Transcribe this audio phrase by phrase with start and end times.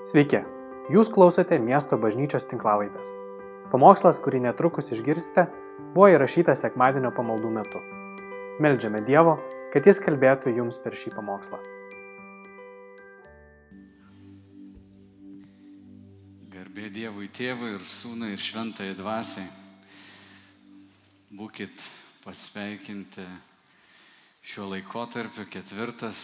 [0.00, 0.38] Sveiki,
[0.88, 3.10] jūs klausote miesto bažnyčios tinklavaitės.
[3.68, 5.44] Pamokslas, kurį netrukus išgirsite,
[5.92, 7.82] buvo įrašytas sekmadienio pamaldų metu.
[8.64, 9.36] Meldžiame Dievo,
[9.74, 11.60] kad Jis kalbėtų jums per šį pamokslą.
[16.56, 19.52] Garbė Dievui Tėvui ir Sūnui ir Šventai Dvasiai.
[21.28, 21.88] Būkit
[22.24, 23.28] pasveikinti
[24.48, 26.22] šiuo laikotarpiu ketvirtas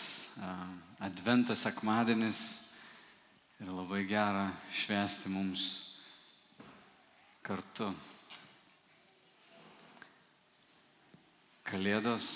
[1.05, 2.47] adventas sekmadienis
[3.61, 5.65] ir labai gera švęsti mums
[7.47, 7.89] kartu.
[11.67, 12.27] Kalėdos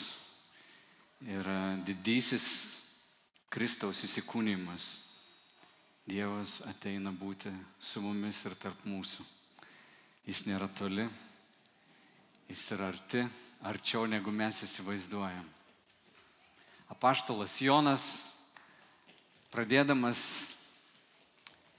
[1.28, 2.46] yra didysis
[3.52, 4.88] Kristaus įsikūnymas.
[6.10, 9.26] Dievas ateina būti su mumis ir tarp mūsų.
[10.26, 11.04] Jis nėra toli,
[12.48, 13.22] jis yra arti,
[13.66, 15.44] arčiau negu mes įsivaizduojam.
[16.90, 18.06] Apaštalas Jonas,
[19.52, 20.22] pradėdamas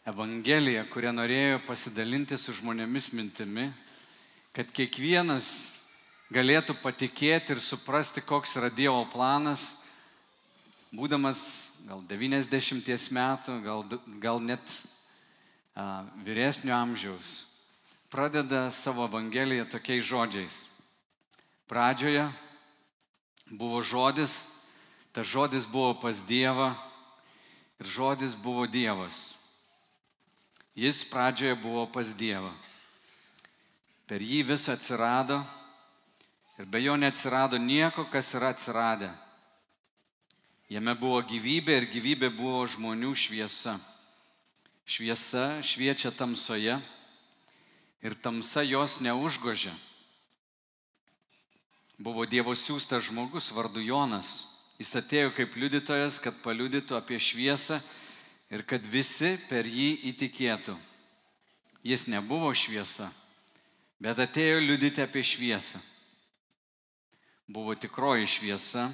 [0.02, 3.68] Evangeliją, kurią norėjo pasidalinti su žmonėmis mintimi,
[4.50, 5.76] kad kiekvienas
[6.34, 9.76] galėtų patikėti ir suprasti, koks yra Dievo planas,
[10.90, 11.44] būdamas
[11.86, 13.84] gal 90 metų, gal,
[14.24, 14.74] gal net
[15.78, 17.44] a, vyresnio amžiaus,
[18.10, 20.56] pradeda savo Evangeliją tokiais žodžiais.
[21.70, 22.26] Pradžioje
[23.54, 24.48] buvo žodis,
[25.14, 26.72] tas žodis buvo pas Dievą
[27.78, 29.38] ir žodis buvo Dievas.
[30.76, 32.52] Jis pradžioje buvo pas Dievą.
[34.08, 35.42] Per jį vis atsirado
[36.60, 39.12] ir be jo neatsirado nieko, kas yra atsiradę.
[40.72, 43.76] Jame buvo gyvybė ir gyvybė buvo žmonių šviesa.
[44.88, 46.78] Šviesa šviečia tamsoje
[48.02, 49.74] ir tamsa jos neužgožia.
[52.00, 54.48] Buvo Dievo siūstas žmogus vardu Jonas.
[54.80, 57.78] Jis atėjo kaip liudytojas, kad paliudytų apie šviesą
[58.52, 60.76] ir kad visi per jį įtikėtų.
[61.88, 63.08] Jis nebuvo šviesa,
[63.98, 65.80] bet atėjo liudyti apie šviesą.
[67.52, 68.92] Buvo tikroji šviesa,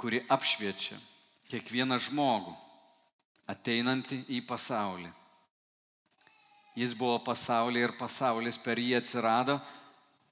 [0.00, 0.98] kuri apšviečia
[1.52, 2.56] kiekvieną žmogų
[3.50, 5.10] ateinantį į pasaulį.
[6.78, 9.58] Jis buvo pasaulyje ir pasaulis per jį atsirado,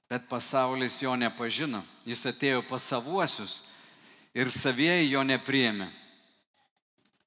[0.09, 1.83] bet pasaulis jo nepažino.
[2.07, 3.59] Jis atėjo pas savuosius
[4.33, 5.89] ir savieji jo nepriėmė.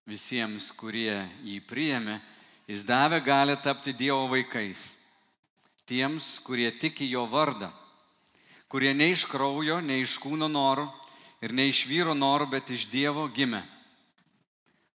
[0.08, 2.18] Visiems, kurie jį priėmė,
[2.66, 4.90] jis davė gali tapti Dievo vaikais.
[5.86, 7.70] Tiems, kurie tiki jo vardą,
[8.68, 10.88] kurie ne iš kraujo, ne iš kūno norų
[11.42, 13.62] ir ne iš vyro norų, bet iš Dievo gimė.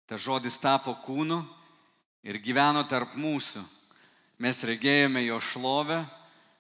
[0.06, 1.40] Ta žodis tapo kūnu
[2.26, 3.62] ir gyveno tarp mūsų
[4.42, 6.00] Mes regėjome jo šlovę,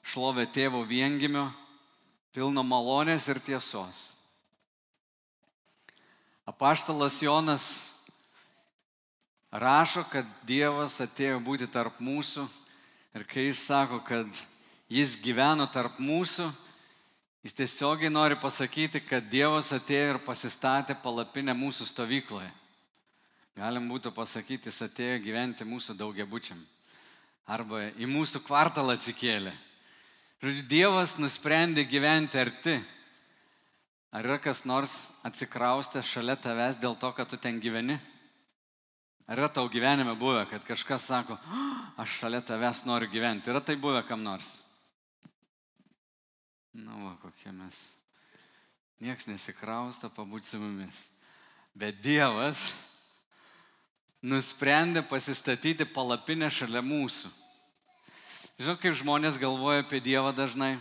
[0.06, 1.48] šlovę tėvo viengimio,
[2.30, 4.04] pilno malonės ir tiesos.
[6.46, 7.64] Apaštalas Jonas
[9.52, 12.46] rašo, kad Dievas atėjo būti tarp mūsų
[13.12, 14.26] ir kai jis sako, kad
[14.88, 16.48] jis gyveno tarp mūsų,
[17.44, 22.50] jis tiesiogiai nori pasakyti, kad Dievas atėjo ir pasistatė palapinę mūsų stovykloje.
[23.56, 26.60] Galim būtų pasakyti, jis atėjo gyventi mūsų daugiabučiam
[27.52, 29.52] arba į mūsų kvartalą atsikėlė.
[30.42, 32.76] Žodžiu, Dievas nusprendė gyventi arti.
[34.12, 34.92] Ar yra kas nors
[35.24, 37.98] atsikraustęs šalia tavęs dėl to, kad tu ten gyveni?
[39.26, 41.38] Ar yra tau gyvenime buvę, kad kažkas sako,
[41.96, 43.50] aš šalia tavęs noriu gyventi?
[43.52, 44.58] Yra tai buvę kam nors?
[46.72, 47.78] Na, nu, va, kokie mes.
[49.02, 51.04] Niekas nesikrausta pabūti su mumis.
[51.74, 52.70] Bet Dievas
[54.22, 57.30] nusprendė pasistatyti palapinę šalia mūsų.
[58.62, 60.76] Žinau, kaip žmonės galvoja apie Dievą dažnai.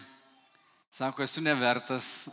[0.93, 2.27] Sako, esu nevertas,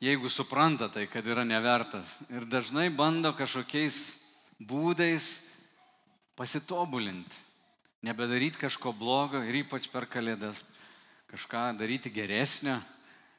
[0.00, 2.18] jeigu supranta tai, kad yra nevertas.
[2.30, 4.14] Ir dažnai bando kažkokiais
[4.60, 5.42] būdais
[6.38, 7.36] pasitobulinti.
[8.04, 10.62] Nebedaryti kažko blogo ir ypač per kalėdas
[11.32, 12.76] kažką daryti geresnio.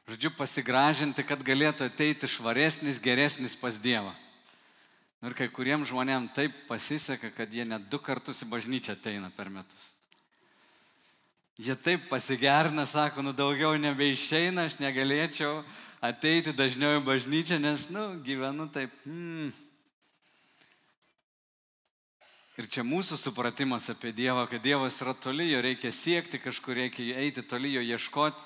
[0.10, 4.14] Žodžiu, pasigražinti, kad galėtų ateiti švaresnis, geresnis pas Dievą.
[5.26, 9.50] Ir kai kuriems žmonėms taip pasiseka, kad jie net du kartus į bažnyčią ateina per
[9.50, 9.88] metus.
[11.58, 15.64] Jie taip pasigerina, sako, nu daugiau nebeišeina, aš negalėčiau
[16.04, 18.94] ateiti dažniau į bažnyčią, nes, nu, gyvenu taip.
[19.08, 19.54] Hmm.
[22.56, 27.18] Ir čia mūsų supratimas apie Dievą, kad Dievas yra toli, jo reikia siekti, kažkur reikia
[27.20, 28.40] eiti toli, jo ieškoti.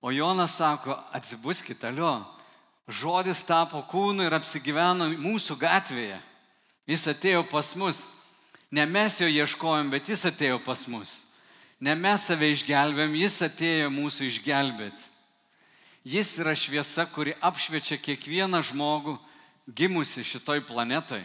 [0.00, 2.22] O Jonas sako, atsibuskite, alio,
[2.88, 6.18] žodis tapo kūnu ir apsigyveno mūsų gatvėje.
[6.88, 8.00] Jis atėjo pas mus.
[8.72, 11.20] Ne mes jo ieškojom, bet jis atėjo pas mus.
[11.80, 15.10] Ne mes save išgelbėm, jis atėjo mūsų išgelbėti.
[16.04, 19.18] Jis yra šviesa, kuri apšviečia kiekvieną žmogų
[19.68, 21.24] gimusi šitoj planetoj.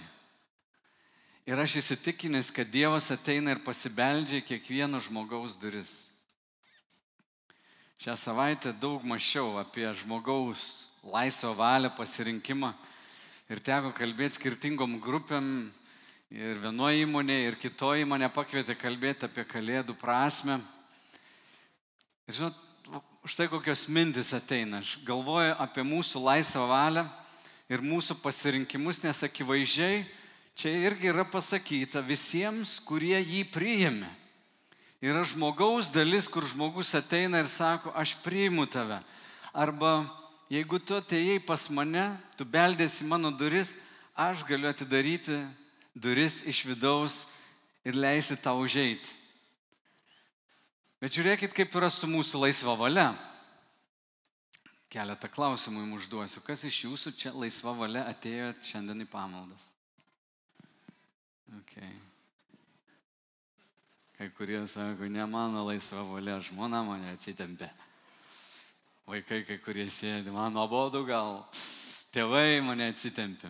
[1.50, 6.04] Ir aš įsitikinęs, kad Dievas ateina ir pasibeldžia kiekvieno žmogaus duris.
[7.98, 12.69] Šią savaitę daug mačiau apie žmogaus laisvą valią, pasirinkimą
[13.50, 15.72] ir teko kalbėti skirtingom grupėm.
[16.30, 20.60] Ir vienoje įmonėje, ir kitoje mane pakvietė kalbėti apie kalėdų prasme.
[22.30, 22.62] Ir žinot,
[23.25, 24.84] štai kokios mintis ateina.
[24.86, 27.07] Aš galvoju apie mūsų laisvą valią
[27.74, 30.06] ir mūsų pasirinkimus, nes akivaizdžiai
[30.60, 34.10] čia irgi yra pasakyta visiems, kurie jį priėmė.
[35.00, 39.00] Yra žmogaus dalis, kur žmogus ateina ir sako, aš priimu tave.
[39.56, 40.04] Arba
[40.52, 43.78] jeigu tu atėjai pas mane, tu beldėsi mano duris,
[44.20, 45.40] aš galiu atidaryti
[45.96, 47.24] duris iš vidaus
[47.88, 49.16] ir leisi tau užeiti.
[51.00, 53.14] Bet žiūrėkit, kaip yra su mūsų laisva valia.
[54.92, 56.44] Keletą klausimų jums užduosiu.
[56.44, 59.69] Kas iš jūsų čia laisva valia atėjo šiandien į pamaldas?
[61.57, 61.90] Okay.
[64.18, 67.69] Kai kurie sako, ne mano laisva valia, žmona mane atsitempė.
[69.10, 71.40] Vaikai kai kurie sėdi, man nuobodu gal,
[72.13, 73.50] tėvai mane atsitempė.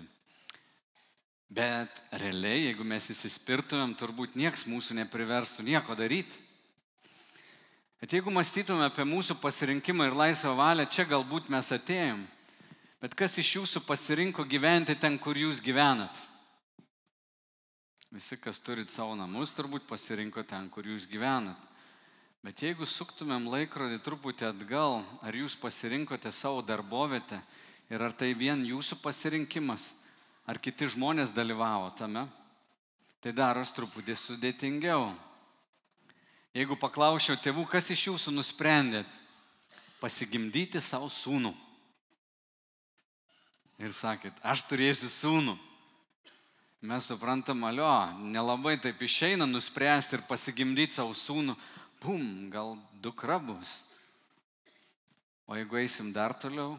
[1.49, 6.37] Bet realiai, jeigu mes įsispirtumėm, turbūt nieks mūsų nepriverstų nieko daryti.
[7.99, 12.21] Bet jeigu mąstytume apie mūsų pasirinkimą ir laisvą valią, čia galbūt mes atėjom.
[13.01, 16.13] Bet kas iš jūsų pasirinko gyventi ten, kur jūs gyvenat?
[18.09, 21.59] Visi, kas turit savo namus, turbūt pasirinko ten, kur jūs gyvenat.
[22.41, 27.37] Bet jeigu suktumėm laikrodį truputį atgal, ar jūs pasirinkote savo darbovietę
[27.93, 29.91] ir ar tai vien jūsų pasirinkimas,
[30.49, 32.25] ar kiti žmonės dalyvavo tame,
[33.21, 35.11] tai daros truputį sudėtingiau.
[36.57, 39.17] Jeigu paklausčiau tėvų, kas iš jūsų nusprendėt
[40.01, 41.53] pasigimdyti savo sūnų.
[43.85, 45.59] Ir sakėt, aš turėsiu sūnų.
[46.81, 47.91] Mes suprantam, alio,
[48.23, 51.57] nelabai taip išeina nuspręsti ir pasigimdyti savo sūnų,
[51.99, 53.81] bum, gal dukra bus.
[55.43, 56.77] O jeigu eisim dar toliau,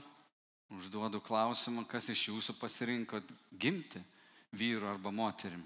[0.73, 3.20] užduodu klausimą, kas iš jūsų pasirinko
[3.52, 4.00] gimti
[4.56, 5.61] vyru arba moterim.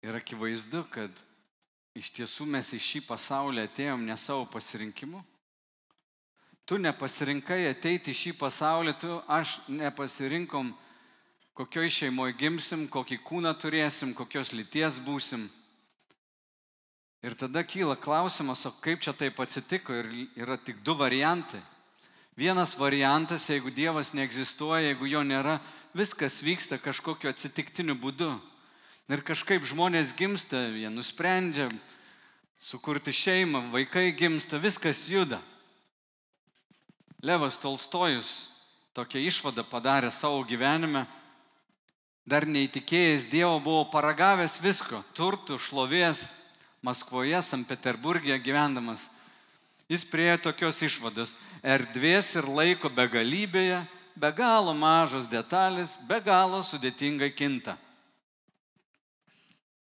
[0.00, 1.12] Ir akivaizdu, kad
[1.92, 5.20] iš tiesų mes į šį pasaulį atėjom ne savo pasirinkimu.
[6.70, 10.68] Tu nepasirinkai ateiti į šį pasaulį, tu aš nepasirinkom
[11.58, 15.48] kokioj šeimoje gimsim, kokį kūną turėsim, kokios lyties būsim.
[17.26, 21.58] Ir tada kyla klausimas, o kaip čia taip atsitiko ir yra tik du variantai.
[22.38, 25.58] Vienas variantas, jeigu Dievas neegzistuoja, jeigu jo nėra,
[25.90, 28.30] viskas vyksta kažkokiu atsitiktiniu būdu.
[29.10, 31.66] Ir kažkaip žmonės gimsta, jie nusprendžia
[32.62, 35.42] sukurti šeimą, vaikai gimsta, viskas juda.
[37.20, 38.48] Levas Tolstojus
[38.96, 41.04] tokią išvadą padarė savo gyvenime
[42.24, 46.30] dar neįtikėjęs Dievo, buvo paragavęs visko- turtų, šlovės,
[46.82, 47.66] Maskvoje, St.
[47.68, 49.10] Peterburgė gyvendamas.
[49.88, 51.36] Jis priejo tokios išvados-
[51.76, 57.76] erdvės ir laiko begalybėje, be galo mažos detalės, be galo sudėtingai kinta.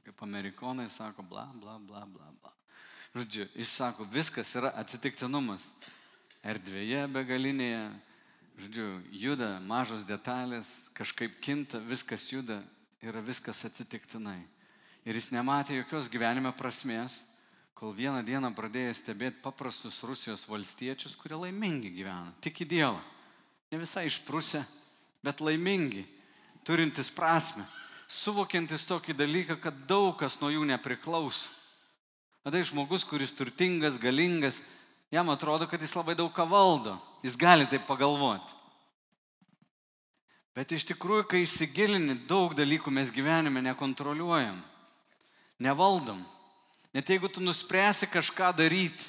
[0.04, 2.52] Kaip amerikonai sako, bla, bla, bla, bla, bla.
[3.14, 5.72] Žodžiu, jis sako, viskas yra atsitiktinumas.
[6.42, 7.82] Erdvėje begalinėje,
[8.58, 12.58] žodžiu, juda mažos detalės, kažkaip kinta, viskas juda,
[13.02, 14.40] yra viskas atsitiktinai.
[15.06, 17.20] Ir jis nematė jokios gyvenime prasmės,
[17.78, 23.00] kol vieną dieną pradėjo stebėti paprastus Rusijos valstiečius, kurie laimingi gyvena, tik į Dievą.
[23.72, 24.60] Ne visai išprusę,
[25.22, 26.04] bet laimingi,
[26.66, 27.64] turintys prasme,
[28.10, 31.50] suvokiantis tokį dalyką, kad daug kas nuo jų nepriklauso.
[32.42, 34.58] Tai žmogus, kuris turtingas, galingas,
[35.12, 36.96] jam atrodo, kad jis labai daug ką valdo.
[37.22, 38.56] Jis gali taip pagalvoti.
[40.56, 44.58] Bet iš tikrųjų, kai įsigilini, daug dalykų mes gyvenime nekontroliuojam,
[45.62, 46.18] nevaldom.
[46.92, 49.06] Net jeigu tu nuspręsi kažką daryti,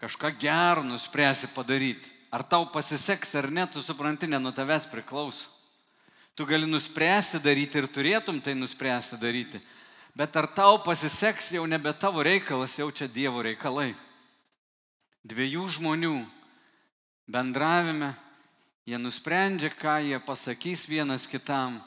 [0.00, 5.48] kažką gerą nuspręsi padaryti, ar tau pasiseks ar ne, tu supranti, ne nuo tavęs priklauso.
[6.36, 9.60] Tu gali nuspręsti daryti ir turėtum tai nuspręsti daryti,
[10.12, 13.94] bet ar tau pasiseks jau nebe tavo reikalas, jau čia Dievo reikalai
[15.24, 16.16] dviejų žmonių
[17.26, 18.12] bendravime,
[18.84, 21.80] jie nusprendžia, ką jie pasakys vienas kitam,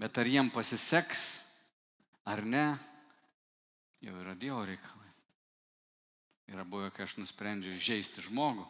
[0.00, 1.46] bet ar jiem pasiseks
[2.26, 2.66] ar ne,
[4.02, 5.12] jau yra Dievo reikalai.
[6.46, 8.64] Yra buvę, kai aš nusprendžiau žaisti žmogų,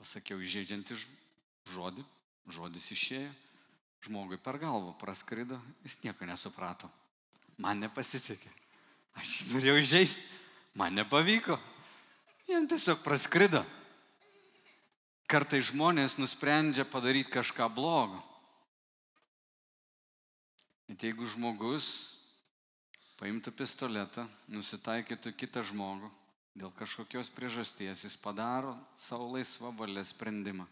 [0.00, 0.96] pasakiau įžeidžiantį
[1.72, 2.04] žodį,
[2.52, 3.30] žodis išėjo,
[4.04, 6.88] žmogui per galvą praskrido, jis nieko nesuprato.
[7.60, 8.48] Man nepasisekė.
[9.20, 10.22] Aš norėjau įžeisti,
[10.80, 11.58] man nepavyko.
[12.50, 13.60] Jam tiesiog praskrido.
[15.30, 18.18] kartai žmonės nusprendžia padaryti kažką blogo.
[20.88, 22.16] Bet jeigu žmogus
[23.20, 26.10] paimtų pistoletą, nusitaikytų kitą žmogų,
[26.58, 30.66] dėl kažkokios priežasties jis padaro savo laisvą valią sprendimą.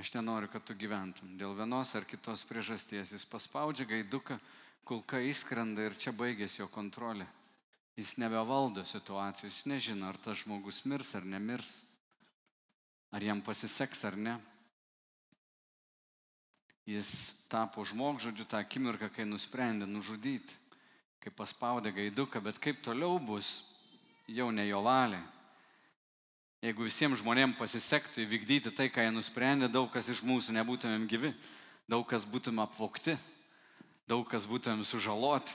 [0.00, 1.36] Aš nenoriu, kad tu gyventum.
[1.36, 4.40] Dėl vienos ar kitos priežasties jis paspaudžia gaiduką,
[4.88, 7.28] kulka išskrenda ir čia baigėsi jo kontrolė.
[7.98, 11.82] Jis nebevaldo situacijų, jis nežino, ar tas žmogus mirs ar nemirs,
[13.12, 14.38] ar jam pasiseks ar ne.
[16.88, 20.62] Jis tapo žmogžodžiu tą akimirką, kai nusprendė nužudyti
[21.22, 23.62] kai paspaudė gaiduką, bet kaip toliau bus,
[24.26, 25.20] jau ne jo valia.
[26.62, 31.32] Jeigu visiems žmonėms pasisektų įvykdyti tai, ką jie nusprendė, daug kas iš mūsų nebūtumėm gyvi,
[31.90, 33.16] daug kas būtumėm apvokti,
[34.10, 35.54] daug kas būtumėm sužaloti.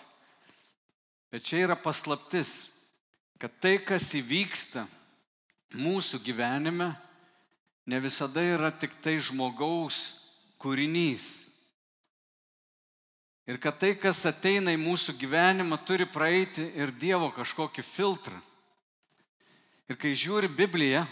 [1.32, 2.70] Bet čia yra paslaptis,
[3.40, 4.86] kad tai, kas įvyksta
[5.76, 6.94] mūsų gyvenime,
[7.88, 10.16] ne visada yra tik tai žmogaus
[10.62, 11.48] kūrinys.
[13.48, 18.40] Ir kad tai, kas ateina į mūsų gyvenimą, turi praeiti ir Dievo kažkokį filtrą.
[19.88, 21.06] Ir kai žiūri Bibliją,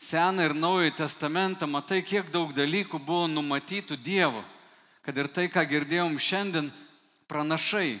[0.00, 4.40] Seną ir Naująjį Testamentą, matai, kiek daug dalykų buvo numatytų Dievo.
[5.04, 6.70] Kad ir tai, ką girdėjom šiandien,
[7.28, 7.98] pranašai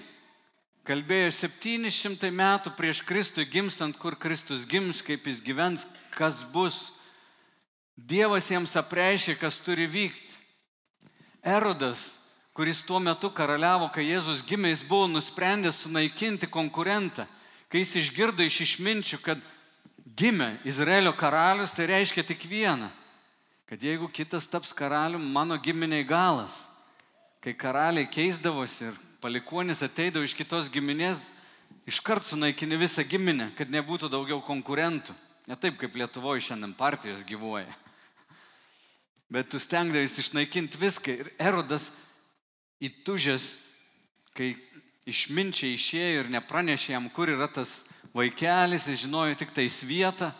[0.88, 6.90] kalbėjo 700 metų prieš Kristui gimstant, kur Kristus gims, kaip jis gyvens, kas bus.
[7.96, 10.38] Dievas jiems apreiškė, kas turi vykti.
[11.44, 12.20] Erodas
[12.60, 17.24] kuris tuo metu karaliavo, kai Jėzus gimė, jis buvo nusprendęs sunaikinti konkurentą.
[17.72, 19.40] Kai jis išgirdo iš išminčių, kad
[20.18, 22.90] gimė Izraelio karalius, tai reiškia tik vieną,
[23.64, 26.66] kad jeigu kitas taps karalium, mano giminiai galas.
[27.40, 31.20] Kai karaliai keisdavosi ir palikuonis ateidavo iš kitos giminės,
[31.88, 35.14] iškart sunaikini visą giminę, kad nebūtų daugiau konkurentų.
[35.48, 37.70] Ne taip, kaip Lietuvoje šiandien partijos gyvuoja.
[39.30, 41.14] Bet tu stengdavais išnaikinti viską.
[41.22, 41.88] Ir Erodas
[42.82, 43.56] įtužęs,
[44.34, 44.54] kai
[45.10, 47.80] išminčiai išėjo ir nepranešė jam, kur yra tas
[48.14, 50.30] vaikelis, jis žinojo tik tais vietą,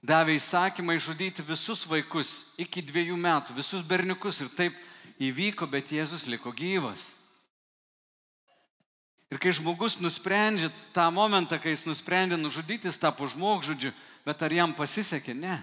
[0.00, 4.76] davė įsakymą išžudyti visus vaikus iki dviejų metų, visus berniukus ir taip
[5.20, 7.10] įvyko, bet Jėzus liko gyvas.
[9.30, 13.92] Ir kai žmogus nusprendžia tą momentą, kai jis nusprendė nužudyti, jis tapo žmogžudžiu,
[14.26, 15.36] bet ar jam pasisekė?
[15.38, 15.60] Ne.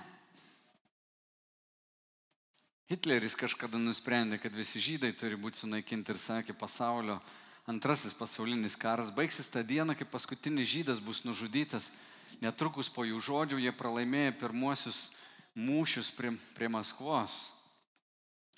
[2.88, 7.20] Hitleris kažkada nusprendė, kad visi žydai turi būti sunaikinti ir sakė, pasaulio
[7.68, 11.92] antrasis pasaulinis karas baigsis tą dieną, kai paskutinis žydas bus nužudytas.
[12.40, 15.10] Netrukus po jų žodžių jie pralaimėjo pirmuosius
[15.58, 17.50] mūšius prie, prie Maskvos.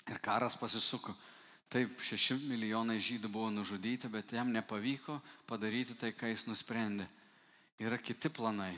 [0.06, 1.16] Ir karas pasisuko.
[1.70, 7.06] Taip, šeši milijonai žydų buvo nužudyti, bet jam nepavyko padaryti tai, ką jis nusprendė.
[7.78, 8.72] Yra kiti planai.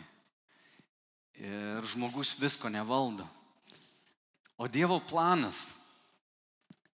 [1.40, 3.24] Ir žmogus visko nevaldo.
[4.60, 5.72] O Dievo planas,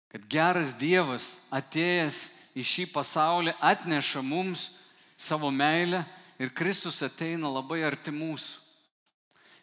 [0.09, 2.25] kad geras Dievas atėjęs
[2.57, 4.71] į šį pasaulį atneša mums
[5.13, 6.01] savo meilę
[6.41, 8.57] ir Kristus ateina labai arti mūsų.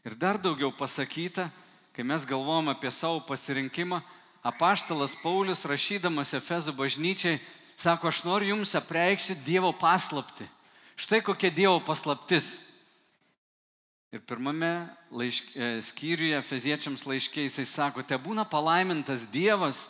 [0.07, 1.51] Ir dar daugiau pasakyta,
[1.93, 3.99] kai mes galvojam apie savo pasirinkimą,
[4.43, 7.41] apaštalas Paulius rašydamas Efezų bažnyčiai
[7.81, 10.49] sako, aš noriu jums apreikšti Dievo paslapti.
[11.01, 12.61] Štai kokia Dievo paslaptis.
[14.11, 19.87] Ir pirmame laišk, e, skyriuje Feziečiams laiškiai jisai sako, te būna palaimintas Dievas,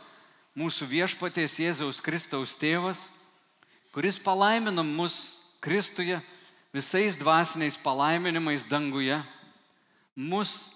[0.59, 3.09] mūsų viešpaties Jėzaus Kristaus tėvas,
[3.95, 6.21] kuris palaimino mus Kristuje
[6.73, 9.19] visais dvasiniais palaiminimais danguje,
[10.17, 10.71] mus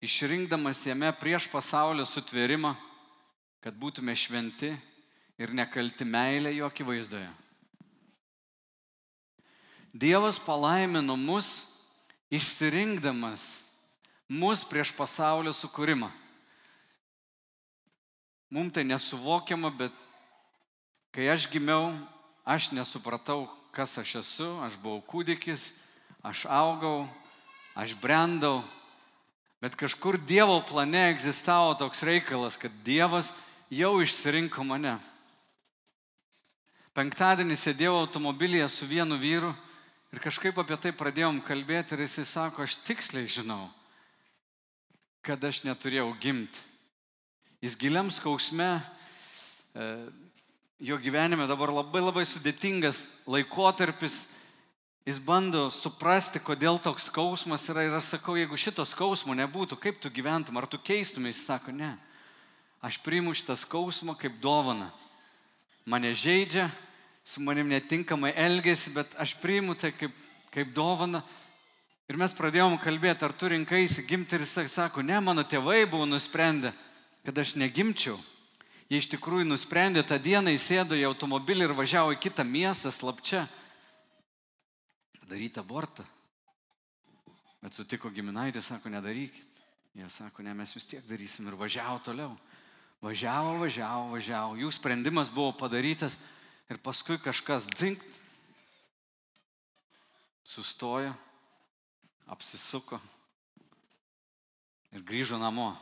[0.00, 2.74] išrinkdamas jame prieš pasaulio sutvėrimą,
[3.60, 4.72] kad būtume šventi
[5.40, 7.28] ir nekalti meilė jo akivaizdoje.
[9.92, 11.66] Dievas palaimino mus
[12.30, 13.70] išsirinkdamas
[14.30, 16.06] mus prieš pasaulio sukūrimą.
[18.50, 19.94] Mums tai nesuvokiama, bet
[21.14, 21.90] kai aš gimiau,
[22.46, 25.72] aš nesupratau, kas aš esu, aš buvau kūdikis,
[26.22, 27.08] aš augau,
[27.74, 28.62] aš brendau,
[29.62, 33.34] bet kažkur Dievo plane egzistavo toks reikalas, kad Dievas
[33.70, 34.98] jau išsirinko mane.
[36.94, 39.54] Penktadienį sėdėjau automobilyje su vienu vyru
[40.10, 43.68] Ir kažkaip apie tai pradėjom kalbėti ir jisai sako, aš tiksliai žinau,
[45.22, 46.58] kad aš neturėjau gimti.
[47.62, 48.80] Jis giliam skausme,
[49.70, 49.86] e,
[50.82, 54.24] jo gyvenime dabar labai labai sudėtingas laikotarpis,
[55.06, 60.02] jis bando suprasti, kodėl toks skausmas yra ir aš sakau, jeigu šito skausmo nebūtų, kaip
[60.02, 61.94] tu gyventum, ar tu keistumai, jis sako, ne.
[62.80, 64.88] Aš priimu šitą skausmą kaip dovaną.
[65.84, 66.70] Mane žaidžia,
[67.24, 70.16] su manim netinkamai elgesi, bet aš priimu tai kaip,
[70.54, 71.22] kaip dovana
[72.10, 76.08] Ir mes pradėjom kalbėti, ar tu rinkaisi gimti ir jis sako, ne, mano tėvai buvo
[76.10, 76.72] nusprendę,
[77.22, 78.16] kad aš negimčiau.
[78.90, 83.44] Jie iš tikrųjų nusprendė tą dieną, įsėdo į automobilį ir važiavo į kitą miestą slapčia.
[85.30, 86.02] Daryti abortą.
[87.62, 89.62] Bet sutiko giminaitė, sako, nedarykit.
[89.94, 92.34] Jie sako, ne, mes vis tiek darysim ir važiavo toliau.
[93.00, 94.58] Važiavo, važiavo, važiavo.
[94.60, 96.18] Jų sprendimas buvo padarytas
[96.68, 98.18] ir paskui kažkas dzinkt.
[100.44, 101.14] Sustojo
[102.30, 102.98] apsisuko
[104.92, 105.72] ir grįžo namo.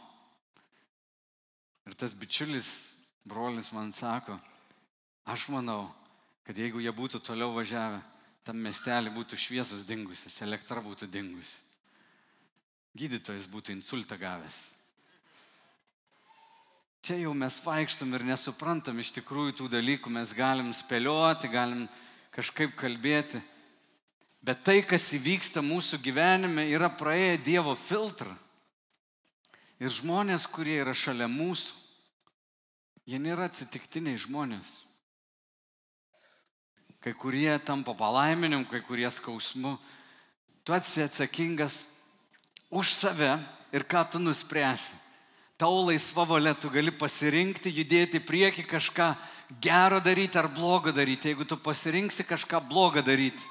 [1.89, 2.93] Ir tas bičiulis,
[3.25, 4.37] brolis man sako,
[5.25, 5.89] aš manau,
[6.45, 8.03] kad jeigu jie būtų toliau važiavę,
[8.45, 11.57] tam miestelį būtų šviesos dingusios, elektra būtų dingusi.
[12.97, 14.67] Gydytojas būtų insultą gavęs.
[17.09, 21.87] Čia jau mes vaikštom ir nesuprantam iš tikrųjų tų dalykų, mes galim spėlioti, galim
[22.37, 23.41] kažkaip kalbėti.
[24.45, 28.37] Bet tai, kas įvyksta mūsų gyvenime, yra praėję Dievo filtrą.
[29.81, 31.73] Ir žmonės, kurie yra šalia mūsų,
[33.09, 34.77] jie nėra atsitiktiniai žmonės.
[37.01, 39.79] Kai kurie tampa palaiminim, kai kurie skausmu.
[40.61, 41.87] Tu esi atsakingas
[42.69, 43.39] už save
[43.73, 45.08] ir ką tu nuspręsi.
[45.59, 49.11] Tau laisva valia, tu gali pasirinkti, judėti prieki kažką
[49.61, 51.33] gero daryti ar blogo daryti.
[51.33, 53.43] Jeigu tu pasirinksi kažką blogo daryti,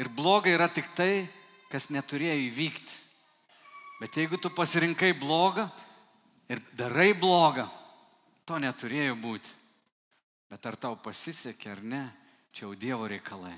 [0.00, 1.28] Ir bloga yra tik tai,
[1.68, 2.94] kas neturėjo įvykti.
[4.00, 5.66] Bet jeigu tu pasirinkai blogą
[6.48, 7.66] ir darai blogą,
[8.48, 9.52] to neturėjo būti.
[10.48, 12.00] Bet ar tau pasisekė ar ne,
[12.48, 13.52] čia jau Dievo reikalai.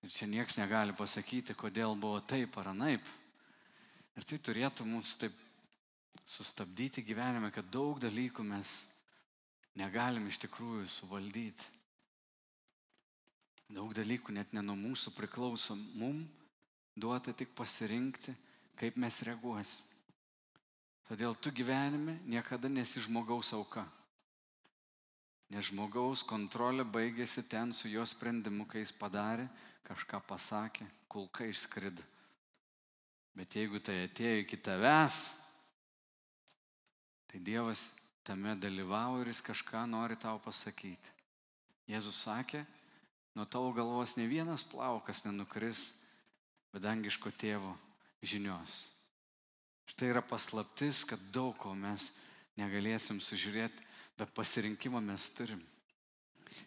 [0.00, 3.04] Ir čia niekas negali pasakyti, kodėl buvo taip ar anaip.
[4.16, 5.36] Ir tai turėtų mums taip
[6.26, 8.84] sustabdyti gyvenime, kad daug dalykų mes
[9.76, 11.72] negalim iš tikrųjų suvaldyti.
[13.74, 15.74] Daug dalykų net ne nuo mūsų priklauso.
[15.74, 16.22] Mum
[16.96, 18.34] duota tik pasirinkti,
[18.78, 19.82] kaip mes reaguosim.
[21.04, 23.84] Todėl tu gyvenime niekada nesi žmogaus auka.
[25.52, 29.44] Nes žmogaus kontrolė baigėsi ten su jo sprendimu, kai jis padarė,
[29.84, 32.00] kažką pasakė, kulka išskrid.
[33.36, 35.34] Bet jeigu tai atėjo iki tavęs,
[37.34, 37.90] tai Dievas
[38.22, 41.10] tame dalyvavo ir jis kažką nori tau pasakyti.
[41.90, 42.60] Jėzus sakė,
[43.34, 45.88] nuo tavo galvos ne vienas plaukas nenukris,
[46.70, 47.72] bet dangiško tėvo
[48.22, 48.84] žinios.
[49.90, 52.06] Štai yra paslaptis, kad daug ko mes
[52.54, 53.82] negalėsim sužiūrėti,
[54.14, 55.58] bet pasirinkimą mes turim.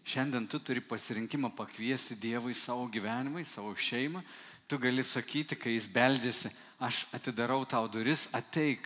[0.03, 4.19] Šiandien tu turi pasirinkimą pakviesti Dievą į savo gyvenimą, į savo šeimą.
[4.67, 6.51] Tu gali sakyti, kai jis beldžiasi,
[6.84, 8.84] aš atidarau tau duris, ateik,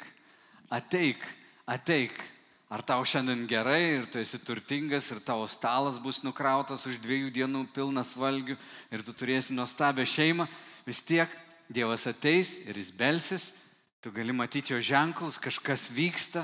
[0.70, 1.41] ateik,
[1.72, 2.16] ateik.
[2.72, 7.32] Ar tau šiandien gerai ir tu esi turtingas ir tavo stalas bus nukrautas už dviejų
[7.36, 8.56] dienų pilnas valgių
[8.92, 10.48] ir tu turėsi nuostabią šeimą,
[10.88, 11.32] vis tiek
[11.72, 13.44] Dievas ateis ir jis belsis,
[14.04, 16.44] tu gali matyti jo ženklus, kažkas vyksta.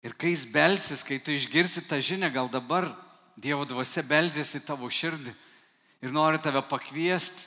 [0.00, 2.88] Ir kai jis belsis, kai tu išgirsi tą žinią, gal dabar
[3.36, 5.32] Dievo dvasia beldžiasi tavo širdį
[6.04, 7.44] ir nori tave pakviesti,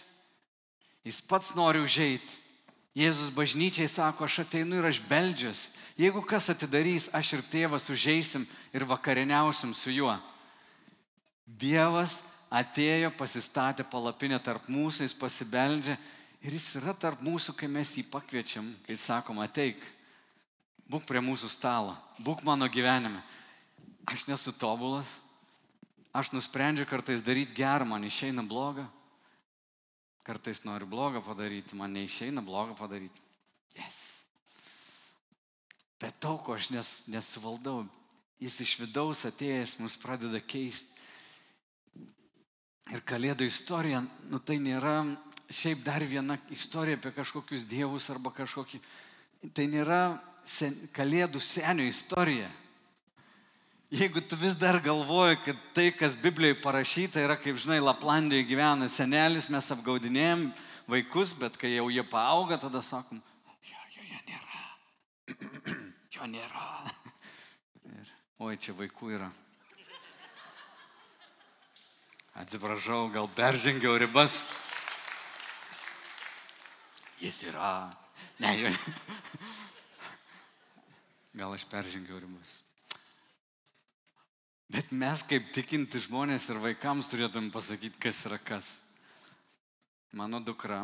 [1.06, 2.42] jis pats nori užeiti.
[2.96, 5.68] Jėzus bažnyčiai sako, aš ateinu ir aš beldžiuosi.
[5.96, 8.44] Jeigu kas atidarys, aš ir tėvas užeisim
[8.76, 10.16] ir vakarieniausim su juo.
[11.48, 12.20] Dievas
[12.52, 15.96] atėjo, pasistatė palapinę tarp mūsų, jis pasibeldžia
[16.44, 19.80] ir jis yra tarp mūsų, kai mes jį pakviečiam, kai sakom, ateik,
[20.92, 23.24] būk prie mūsų stalo, būk mano gyvenime.
[24.06, 25.08] Aš nesu tobulas,
[26.14, 28.86] aš nusprendžiu kartais daryti gerą, man išeina bloga,
[30.28, 33.24] kartais noriu blogą padaryti, man neišeina blogą padaryti.
[33.80, 34.15] Yes.
[36.06, 37.80] Bet daug ko aš nes, nesuvaldau.
[38.38, 40.92] Jis iš vidaus atėjęs mus pradeda keisti.
[42.94, 45.00] Ir kalėdų istorija, nu tai nėra
[45.50, 48.78] šiaip dar viena istorija apie kažkokius dievus arba kažkokį.
[49.50, 50.02] Tai nėra
[50.46, 52.52] sen, kalėdų senio istorija.
[53.90, 58.92] Jeigu tu vis dar galvoji, kad tai, kas Biblijoje parašyta, yra, kaip žinai, Laplandijoje gyvena
[58.94, 60.52] senelis, mes apgaudinėjom
[60.86, 63.26] vaikus, bet kai jau jie paauga, tada sakom,
[63.66, 65.82] jo, jo, jo nėra.
[66.16, 66.68] Jo nėra.
[67.86, 68.12] Ir,
[68.46, 69.28] oi, čia vaikų yra.
[72.36, 74.42] Atsiprašau, gal peržengiau ribas.
[77.22, 77.92] Jis yra.
[78.44, 78.72] Ne, jo.
[81.40, 82.52] Gal aš peržengiau ribas.
[84.72, 88.74] Bet mes kaip tikinti žmonės ir vaikams turėtum pasakyti, kas yra kas.
[90.16, 90.82] Mano dukra,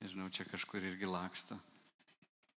[0.00, 1.58] nežinau, čia kažkur irgi laksto,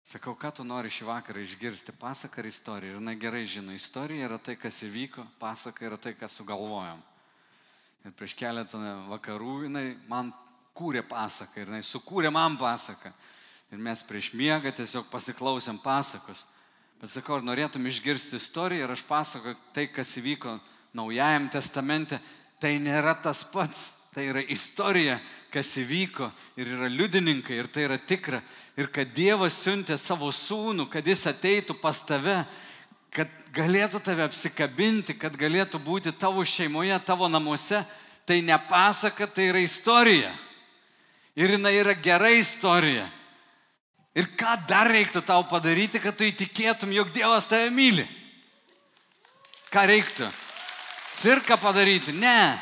[0.08, 2.94] Sakau, ką tu nori šį vakarą išgirsti, pasaka ar istorija.
[2.94, 7.02] Ir jinai gerai žino, istorija yra tai, kas įvyko, pasaka yra tai, kas sugalvojom.
[8.08, 10.30] Ir prieš keletą vakarų jinai man
[10.78, 13.12] kūrė pasaką ir jinai sukūrė man pasaką.
[13.76, 16.46] Ir mes prieš miegą tiesiog pasiklausėm pasakos.
[17.02, 20.56] Bet sakau, ar norėtum išgirsti istoriją ir aš pasakoju tai, kas įvyko
[20.96, 22.22] Naujajam testamente,
[22.64, 23.97] tai nėra tas pats.
[24.18, 25.20] Tai yra istorija,
[25.54, 28.40] kas įvyko ir yra liudininkai ir tai yra tikra.
[28.74, 32.40] Ir kad Dievas siuntė savo sūnų, kad jis ateitų pas tave,
[33.14, 37.84] kad galėtų tave apsikabinti, kad galėtų būti tavo šeimoje, tavo namuose,
[38.26, 40.32] tai ne pasaka, tai yra istorija.
[41.38, 43.06] Ir jinai yra gera istorija.
[44.18, 48.08] Ir ką dar reiktų tau padaryti, kad tu įtikėtum, jog Dievas tave myli?
[49.70, 50.32] Ką reiktų?
[51.22, 52.18] Cirką padaryti?
[52.18, 52.58] Ne.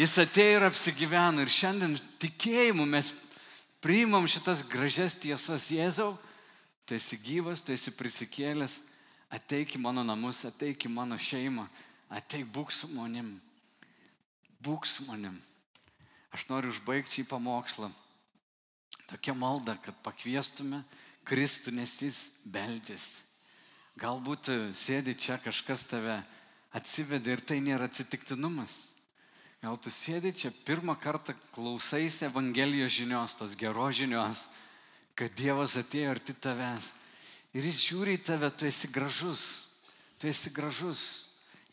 [0.00, 1.42] Jis atėjo ir apsigyveno.
[1.44, 3.10] Ir šiandien tikėjimu mes
[3.84, 6.14] priimam šitas gražias tiesas Jėzau.
[6.88, 8.78] Tu esi gyvas, tu esi prisikėlęs.
[9.30, 11.66] Ateik į mano namus, ateik į mano šeimą.
[12.16, 13.34] Ateik būk su manim.
[14.64, 15.36] Būk su manim.
[16.32, 17.90] Aš noriu užbaigti šį pamokslą.
[19.10, 20.80] Tokia malda, kad pakviestume
[21.28, 23.20] Kristų, nes jis beldžiasi.
[24.00, 24.48] Galbūt
[24.80, 26.16] sėdi čia kažkas tave
[26.72, 28.94] atsivedė ir tai nėra atsitiktinumas.
[29.60, 34.46] Gal tu sėdi čia pirmą kartą klausaisi Evangelijos žinios, tos geros žinios,
[35.12, 36.94] kad Dievas atėjo arti tavęs.
[37.52, 39.42] Ir jis žiūri į tave, tu esi gražus,
[40.16, 41.02] tu esi gražus.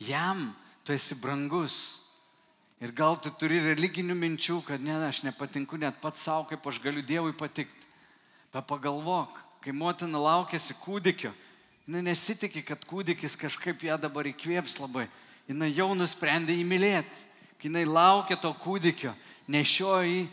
[0.03, 0.49] Jam
[0.83, 2.01] tu esi brangus.
[2.83, 6.81] Ir gal tu turi religinių minčių, kad ne, aš nepatinku net pats savo, kaip aš
[6.83, 7.87] galiu Dievui patikti.
[8.51, 11.31] Bet pagalvok, kai motina laukėsi kūdikio,
[11.87, 15.07] jinai nesitikė, kad kūdikis kažkaip ją dabar įkvėps labai.
[15.47, 17.26] Jinai jau nusprendė jį mylėti.
[17.57, 19.13] Kai jinai laukė to kūdikio,
[19.49, 20.25] nešiojo jį,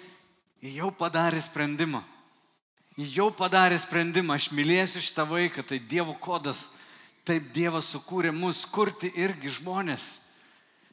[0.65, 2.03] jį jau padarė sprendimą.
[3.01, 6.69] Jį jau padarė sprendimą, aš mylėsiu šitą vaiką, tai Dievo kodas.
[7.25, 10.19] Taip Dievas sukūrė mus kurti irgi žmonės.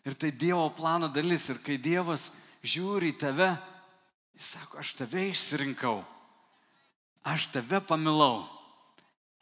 [0.08, 1.50] Ir tai Dievo plano dalis.
[1.52, 2.30] Ir kai Dievas
[2.64, 3.52] žiūri į tave,
[4.40, 6.00] jis sako, aš tave išsirinkau.
[7.28, 8.48] Aš tave pamilau.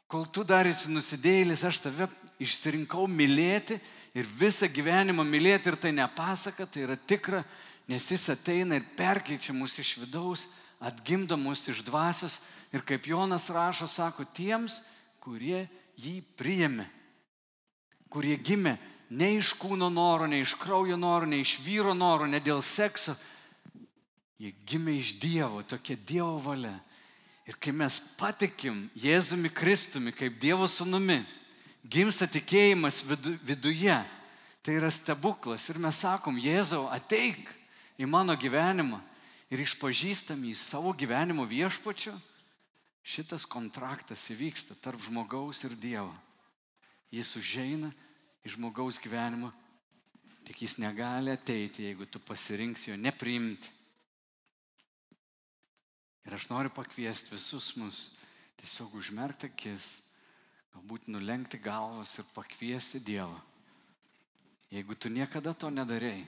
[0.10, 2.10] Kol tu dar esi nusidėjėlis, aš tave
[2.42, 3.78] išsirinkau mylėti
[4.18, 5.72] ir visą gyvenimą mylėti.
[5.72, 7.44] Ir tai nepasaka, tai yra tikra,
[7.90, 10.48] nes jis ateina ir perkeičia mus iš vidaus,
[10.80, 12.40] atgimdo mus iš dvasios.
[12.74, 14.80] Ir kaip Jonas rašo, sako, tiems,
[15.20, 15.66] kurie
[16.00, 16.86] jį priėmė,
[18.10, 18.78] kurie gimė
[19.10, 23.16] ne iš kūno noro, ne iš kraujo noro, ne iš vyro noro, ne dėl sekso.
[24.40, 26.78] Jie gimė iš Dievo, tokia Dievo valia.
[27.50, 31.24] Ir kai mes patikim Jėzumi Kristumi kaip Dievo sunumi,
[31.90, 33.98] gimsta tikėjimas vidu, viduje.
[34.62, 35.70] Tai yra stebuklas.
[35.72, 37.48] Ir mes sakom, Jėzau, ateik
[38.00, 39.00] į mano gyvenimą
[39.50, 42.14] ir išpažįstam į savo gyvenimo viešpačiu.
[43.10, 46.14] Šitas kontraktas įvyksta tarp žmogaus ir Dievo.
[47.10, 47.90] Jis užeina
[48.46, 49.50] į žmogaus gyvenimą,
[50.46, 53.72] tik jis negali ateiti, jeigu tu pasirinksi jo nepriimti.
[56.28, 58.12] Ir aš noriu pakviesti visus mus
[58.60, 59.96] tiesiog užmerkti akis,
[60.80, 63.36] galbūt nulenkti galvas ir pakviesti Dievą.
[64.72, 66.26] Jeigu tu niekada to nedarėjai,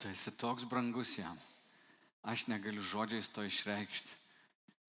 [0.00, 1.38] tu esi toks brangus jam.
[2.26, 4.10] Aš negaliu žodžiais to išreikšti.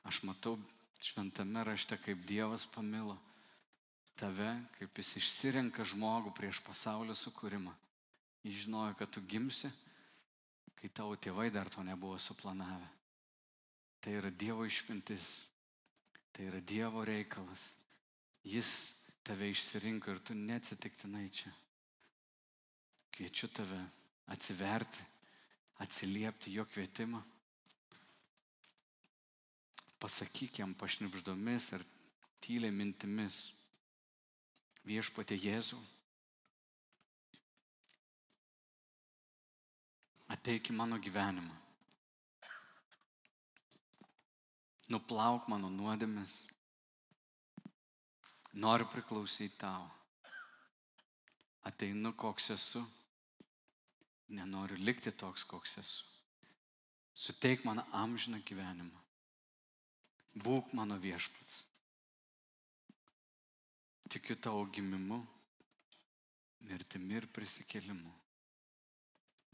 [0.04, 0.58] Aš matau
[1.00, 3.20] šventame rašte, kaip Dievas pamilo
[4.18, 7.76] tave, kaip jis išsirenka žmogų prieš pasaulio sukūrimą.
[8.42, 9.70] Jis žinojo, kad tu gimsi,
[10.82, 12.88] kai tavo tėvai dar to nebuvo suplanavę.
[14.02, 15.47] Tai yra Dievo išmintis,
[16.38, 17.72] tai yra Dievo reikalas.
[18.46, 18.94] Jis
[19.26, 21.50] tave išsirinko ir tu neatsitiktinai čia.
[23.10, 23.80] Kviečiu tave
[24.30, 25.02] atsiverti,
[25.82, 27.24] atsiliepti jo kvietimą.
[29.98, 31.82] Pasakyk jam pašnipždomis ar
[32.46, 33.48] tyliai mintimis
[34.86, 35.82] viešpatė Jėzų.
[40.38, 41.67] Ateik į mano gyvenimą.
[44.88, 46.42] Nuplauk mano nuodėmes.
[48.58, 49.86] Noriu priklausyti tau.
[51.68, 52.84] Ateinu, koks esu.
[54.28, 56.06] Nenoriu likti toks, koks esu.
[57.18, 59.02] Suteik man amžiną gyvenimą.
[60.38, 61.64] Būk mano viešpats
[64.08, 65.20] tikiu tavo gimimu,
[66.68, 68.14] mirtimi ir prisikėlimu.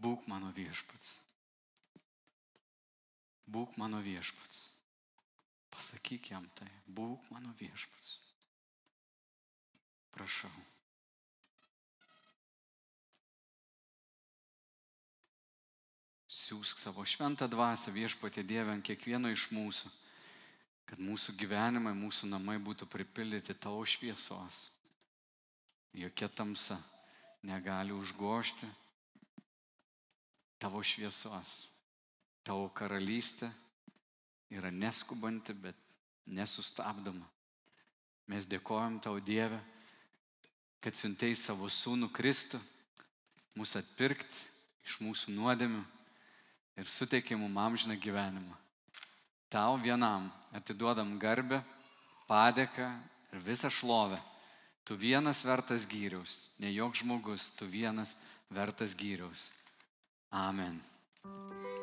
[0.03, 1.17] Būk mano viešpats.
[3.49, 4.72] Būk mano viešpats.
[5.73, 6.69] Pasakyk jam tai.
[6.87, 8.19] Būk mano viešpats.
[10.13, 10.53] Prašau.
[16.33, 19.91] Siūsk savo šventą dvasę viešpatė Dievę ant kiekvieno iš mūsų
[20.93, 24.67] kad mūsų gyvenimai, mūsų namai būtų pripildyti tavo šviesos.
[25.93, 26.77] Jokia tamsa
[27.41, 28.67] negali užgošti
[30.61, 31.55] tavo šviesos.
[32.45, 33.49] Tavo karalystė
[34.53, 35.77] yra neskubanti, bet
[36.29, 37.25] nesustabdoma.
[38.29, 39.59] Mes dėkojom tau Dievę,
[40.83, 42.59] kad siuntei savo sūnų Kristų,
[43.59, 44.47] mūsų atpirkti
[44.87, 45.83] iš mūsų nuodėmių
[46.79, 48.57] ir suteikė mums amžiną gyvenimą.
[49.53, 51.61] Tau vienam atiduodam garbę,
[52.27, 52.89] padėką
[53.33, 54.19] ir visą šlovę.
[54.83, 58.17] Tu vienas vertas gyriaus, ne joks žmogus, tu vienas
[58.51, 59.47] vertas gyriaus.
[60.31, 60.81] Amen.
[61.23, 61.82] Amen.